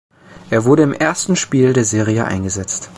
[0.49, 2.89] Er wurde im ersten Spiel der Serie eingesetzt.